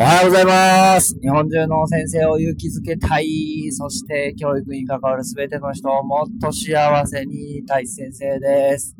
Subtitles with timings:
[0.00, 1.14] おはようございます。
[1.20, 3.68] 日本中の先生を勇気づけたい。
[3.70, 8.96] そして教育に関わるすべての人をもっと幸せにたい先生です。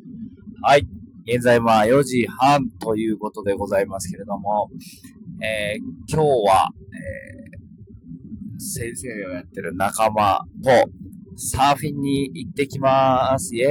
[0.60, 0.86] はい。
[1.26, 4.68] 現在まあ4時半ということでございますけれども、
[5.42, 10.90] えー、今日は、えー、先生をやってる仲間と
[11.36, 13.56] サーフィンに行ってきます。
[13.56, 13.70] イェ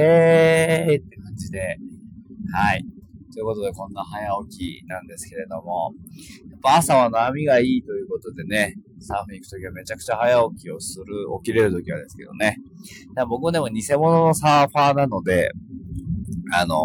[0.94, 1.78] イって感じで、
[2.52, 2.84] はい。
[3.32, 5.94] ということで、こんな早起きなんですけれども、
[6.62, 11.04] ぱ朝は波がいいということでね、サーフィン行くときはめちゃくちゃ早起きをする、
[11.42, 12.56] 起きれるときはですけどね。
[13.28, 15.50] 僕でも偽物のサーファーなので、
[16.52, 16.76] あの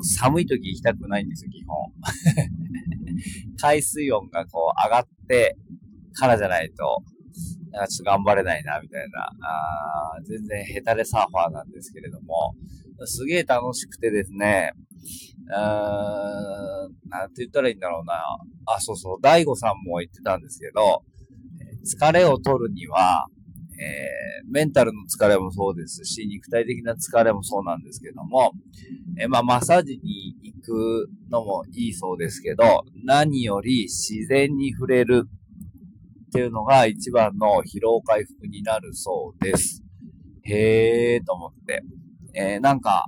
[0.00, 1.92] ー、寒い時行きたくないんですよ、基本。
[3.58, 5.56] 海水温がこう上がって
[6.14, 7.02] からじゃないと、
[7.70, 9.30] なんかちょっと頑張れないな、みたいな。
[9.46, 12.54] あ全然ヘタレサーファーなんですけれども、
[13.04, 14.72] すげえ楽しくてですね、
[15.48, 18.14] うーん、なんて言ったらいいんだろうな。
[18.66, 21.02] あ、そうそう、大悟さんも言ってたんですけど、
[21.84, 23.26] 疲れを取るには、
[23.78, 28.52] えー、メンタルの疲れもそうですし、肉体的な疲れもそうなんですけども、
[29.18, 39.82] えー、まあ、マッサージに行くのもいいそうですけど、何より自然に触れるっていうのが一番の疲労回復になるそうです。
[40.44, 41.82] へーと思って。
[42.34, 43.06] えー、なんか、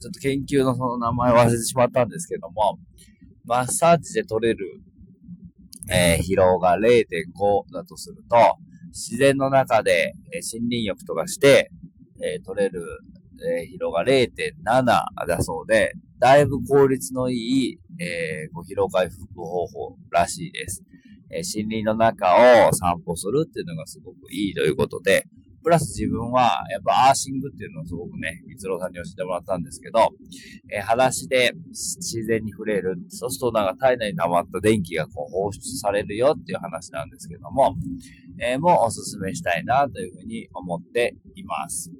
[0.00, 2.78] ちょっと研究のその名前忘れてしまったんですけども、
[3.44, 4.80] マッサージで取れる、
[5.90, 8.36] えー、疲労が0.5だとすると、
[8.88, 11.70] 自然の中で、えー、森林浴とかして、
[12.22, 12.82] えー、取れる、
[13.36, 20.84] え疲労が0.7だそうで、だいぶ効率のいい、えー、疲労回復方法らしいです。
[21.30, 25.26] え森林の中を散歩するっていうのがすごくいいということで、
[25.64, 30.10] プラス自分は、やっぱアーシングっていうのをすごくね、三郎さんに教えてもらったんですけど、
[30.70, 32.96] えー、裸足で自然に触れる。
[33.08, 37.74] そうするとなんか体内に溜まった電気がこう放出されるよっていう話なんですけども、
[38.38, 41.90] えー、もうおすすめしたいなというふうに思っています。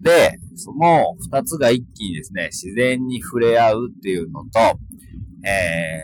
[0.00, 4.50] で、その二つが一気にですね、自然に触れ合うっていうのと、
[5.44, 6.02] え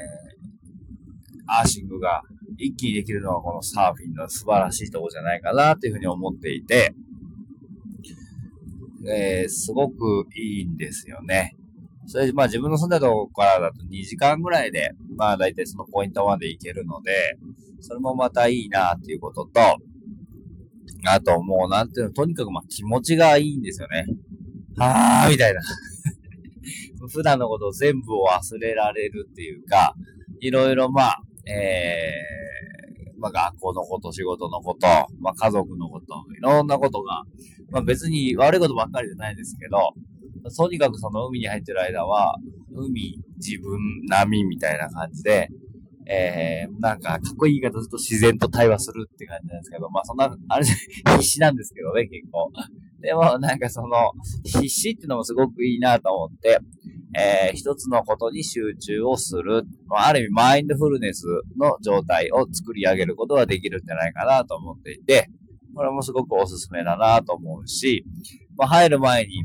[1.49, 2.23] ー、アーシングが
[2.59, 6.95] 一気にできるのはこのサーフィンの素晴らしいとこじゃないかなというふうに思っていて、
[9.09, 11.57] えー、すごくいいんですよね。
[12.07, 17.39] それでまあ自分の住んでるとこからだと2時間ぐらいで、まあ大体そのポイントまで行けるので、
[17.81, 19.61] それもまたいいなっていうことと、
[21.07, 24.07] あともうなんていうの、とにかくまあ気持ちがいいんですよね。
[24.77, 25.61] はーみたいな。
[27.13, 29.95] 普段のことを全部を忘れられるっていうか、
[30.41, 32.13] いろいろまあ、え、
[33.19, 34.87] まあ学校のこと、仕事のこと、
[35.21, 36.06] まあ家族のこと、
[36.37, 37.25] いろんなことが、
[37.71, 39.93] まあ別に悪いことばっかりじゃないですけど、
[40.56, 42.37] とにかくその海に入ってる間は、
[42.73, 45.49] 海、自分、波みたいな感じで、
[46.11, 52.50] えー、なんか、かっこいい言い方すると自然と対話するって感じなんですけど、まあそんな、あれ、必死なんですけどね、結構。
[53.00, 54.12] でも、なんかその、
[54.43, 56.59] 必死っていうのもすごくいいなと思って、
[57.15, 59.65] えー、一つのことに集中をする。
[59.87, 61.25] まある意味、マインドフルネス
[61.59, 65.31] の状態を作り上げることができるんじゃないかなと思っていて、
[65.75, 68.05] これもすごくおすすめだなと思うし、
[68.57, 69.45] まあ、入る前に、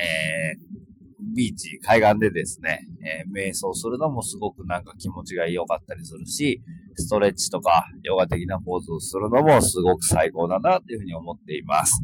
[0.00, 6.62] えー、ビーチ、海岸でですね、えー、瞑想するのもすごくなんか気持ちが良かったりするし、
[6.96, 12.02] ストレッチとかヨガ的なポーズをするのもすごく最高だなというふうに思っています。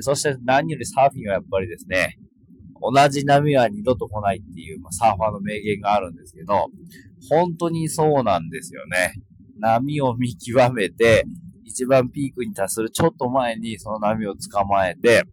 [0.00, 2.18] そして何よりサーフィンはやっぱりですね、
[2.80, 6.68] 同じ波は二度と来ないっていう、まあ、サーファーの名言があるんですけど、
[7.28, 9.14] 本当にそうなんですよね。
[9.58, 11.24] 波を見極めて、
[11.64, 15.24] 一番ピークに達するちょっと前にその波を捕まえて、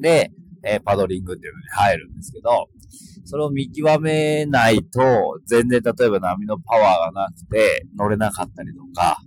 [0.00, 0.30] で、
[0.64, 2.68] えー、パドリングっていうのに入るんですけど、
[3.24, 9.18] それを見極めないと、全然例えば波のパワーがなくて乗れなかったりとか、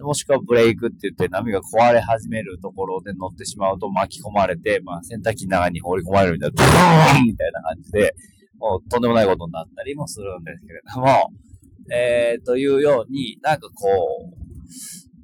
[0.00, 8.14] もしくはブレイクって言って波が壊れ始めるところで乗ってしまうと巻き込まれて、まあ洗濯機の中に放り込まれるみたいな、ドーンみたいな感じで、
[8.58, 11.30] もうとんでもないことになったりもするんですけれども、
[11.90, 13.86] えー、というように、なんかこ
[14.32, 14.36] う、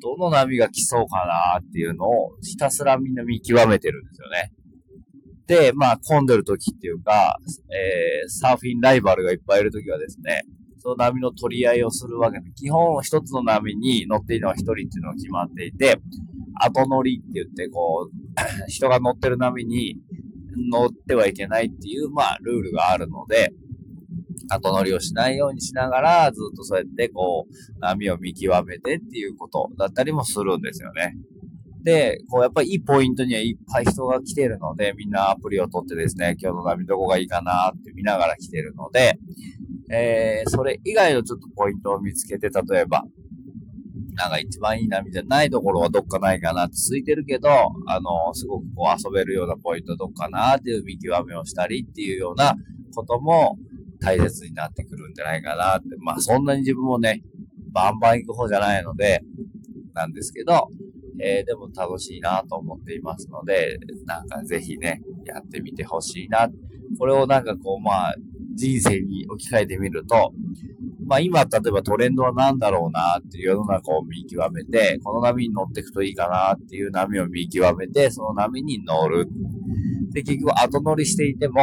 [0.00, 4.52] どの波が来そうかなっていうのをひたすらみんな見極めてるんですよね。
[5.46, 7.38] で、まあ混んでる時っていうか、
[7.70, 10.42] えー、サーフィンライバルがいっぱいいる時はですね、
[10.82, 15.96] その波の取り合いをするわけで、基本一つの波に乗っているのは一人っていうのが決まっていて、
[16.60, 18.16] 後乗りって言って、こう、
[18.66, 20.00] 人が乗ってる波に
[20.72, 23.54] 乗ってはいけないっていう、まあ、ルールがあるので、
[24.48, 31.14] 後乗りをしないようにしながら、ずっとそうやって、こう、波を見極めてっていうことだったりもするんですよね。
[31.84, 39.18] で、こう、やっぱりいいポイントにはいっぱい人が来てるので、みんなアプリを取ってですね、今日の波どこがいいかなって見ながら来てるので、
[39.92, 43.04] えー、それ以外のちょっとポイントを見つけて、例えば、
[44.14, 47.48] なんか一番いい波じゃないところはどっかないかなって続いてるけど、
[47.86, 52.54] あの、すごくこう遊べるようなポイントどっかなっていう見極めをしたりっていうような
[52.94, 53.58] ことも
[54.00, 55.88] 大切になってくるんじゃないかなって。
[55.98, 57.22] まあそんなに自分もね、
[57.72, 59.22] バンバン行く方じゃないので、
[59.94, 60.68] なんですけど、
[61.20, 66.48] えー、でも楽しいなと思っていますので、なんかぜひね、やってみてほしいな。
[66.98, 68.14] これをなんかこう、まあ、
[68.54, 70.32] 人生に置き換えてみると、
[71.06, 79.28] まあ今、例えばトレンドは何だろうなっていう世の中を見極めて、この波に乗っていくといいかなっていう波を見極めて、その波に乗る。
[80.12, 81.60] で、結局後乗りしていても、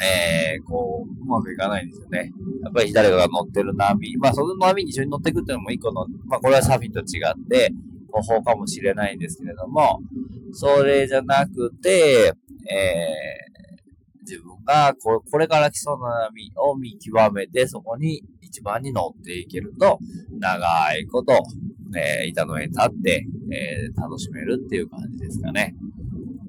[0.00, 2.32] えー、こう、うまくいかないんですよね。
[2.62, 7.72] やっぱり誰かが乗ってる波、まあその波に一緒に乗っていくっていうのも一個の、まあこれはサーフィンと違って、
[8.10, 10.00] 方法かもしれないんですけれども、
[10.52, 12.32] それじゃなくて、
[12.70, 13.47] えー、
[14.28, 19.98] 自分がこれから来そうな波を見極めて、そこに一番に乗っていけると、
[20.38, 21.32] 長いこと、
[21.96, 25.74] えー、板の上に立って、えー、楽しめるっていう感じですかね。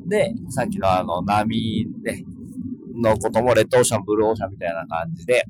[0.07, 2.25] で、さっきのあの波ね、
[3.01, 5.45] のこともレッドオーシャン、ブルーオーシャンみたいな感じで、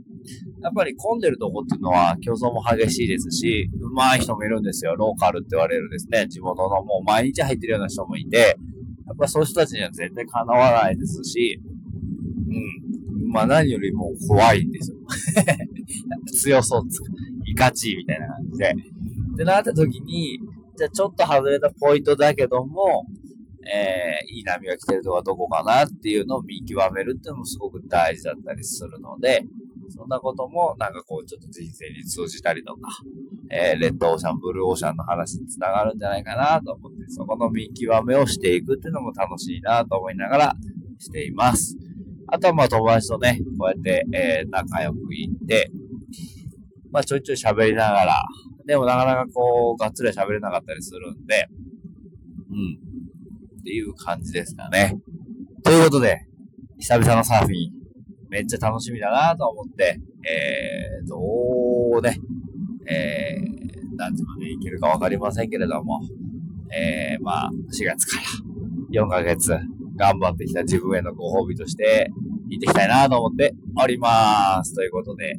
[0.62, 4.96] やっぱり混んでるとこっていうのは競争も激しいですし、上手い人もいるんですよ。
[4.96, 8.58] ローカルって言われるですね、地元のもう毎日入ってるような人もいて、
[9.08, 11.60] やっぱそういう人たちには絶対叶わないですし、
[12.50, 13.32] うん。
[13.32, 14.98] まあ何よりも怖いんですよ。
[16.34, 17.02] 強そうつ
[17.46, 18.76] いかちいみたいな感じで。
[19.34, 20.40] ってなった時に、
[20.76, 23.06] じゃあちょっと外れたポイントだけども、
[23.72, 29.44] えー、いい波が来てるとこはどこかなっていうのを見極めるっていうのもすごく大事だったりするので、
[29.90, 32.90] そんなこともなんかこうちょっと人生に通じたりとか、
[33.52, 40.56] えー、レッドオーシャン、ブルーオーシャンの話につながるんじゃないかなと思って、そこの見極めをしていくっていうのも楽しいなと思いながら
[41.00, 41.78] しています。
[42.32, 45.72] あとはまあ友達とね、こうやって、えー、仲良く行って、
[46.92, 48.24] まあちょいちょい喋りながら、
[48.66, 51.48] でもなかなかこう、がっつり喋れなかったりするんで、
[52.52, 52.80] うん。
[53.60, 54.96] っていう感じですかね。
[55.64, 56.28] ということで、
[56.78, 57.72] 久々のサーフィン、
[58.30, 61.18] めっちゃ楽しみだなと思って、えー、ど
[61.98, 62.20] うね、
[62.88, 66.02] えー、何時まで行けるかわかりませんけれども、
[66.72, 69.60] えー、まあ、4月から4ヶ月
[70.00, 72.10] 頑張ってきた自分へのご褒美として
[72.48, 74.74] 行ってきたいなと思っております。
[74.74, 75.36] ということで、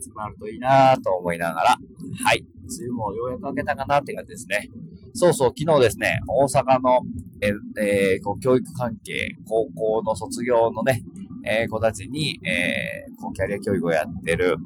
[0.00, 1.76] 集まるといいなと思いながら、
[2.24, 4.70] はい、梅雨もようやく明けたかなって感じですね。
[5.12, 7.00] そうそう、昨日ですね、大阪の、
[7.40, 7.50] え
[7.82, 11.02] えー、こう教育関係、高校の卒業のね、
[11.44, 14.56] えー、子たちに、えー、こうキャリア教育をやってる、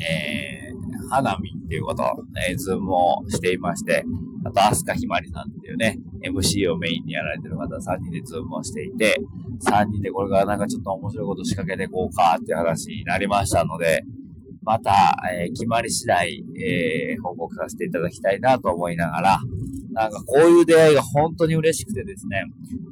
[0.00, 2.02] えー、花見っていうこと、
[2.48, 4.04] えー、 Zoom をしていまして、
[4.44, 9.16] あと、アスカひまりさんっていうね、MC をメインにやられてる方3人で Zoom をしていて、
[9.64, 14.04] 3人でこれからなんかちょっと面白いこと仕掛けていこうかっていう話になりましたので、
[14.62, 19.38] また、えー、決まり次第、えー、報告させていただきたいなと思いながら、
[19.92, 22.44] なんかこういう出会いが本当に嬉しくてですね、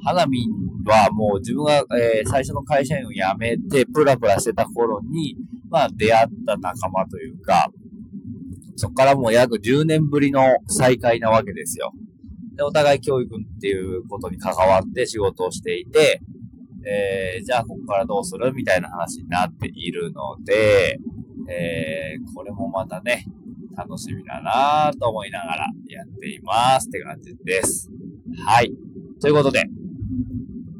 [0.03, 0.47] 花見
[0.85, 5.35] はもう自分が、えー、最初の会社員を辞めて、プラプラしてた頃に、
[5.69, 7.69] まあ出会った仲間というか、
[8.75, 11.91] そこからもう約10年ぶりの再会なわけですよ。
[12.55, 16.21] で、お互い教育っていうことに関わって仕事をしていて、
[16.85, 20.99] えー、じゃあここからどうするみたいな話になっているので、
[21.49, 23.25] えー、これもまたね、
[23.75, 27.89] 楽しみだなぁと思いながらやっていますって感じです。
[28.45, 28.71] はい。
[29.21, 29.63] ということで、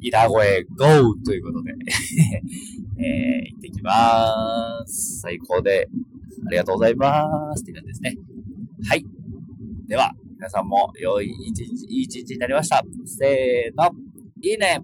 [0.01, 1.15] 板声 GO!
[1.25, 1.74] ということで
[3.00, 5.22] えー、行ってきまーす。
[5.22, 5.88] 最高で、
[6.46, 8.18] ありがとうございますって感じですね。
[8.88, 9.06] はい。
[9.88, 10.13] では、
[10.44, 12.84] 皆さんも良い一日、いい一日になりました。
[13.06, 13.90] せーの、
[14.42, 14.82] いいね